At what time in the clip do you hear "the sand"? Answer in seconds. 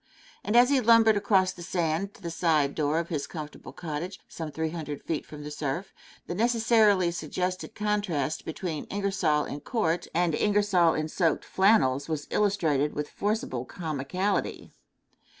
1.51-2.15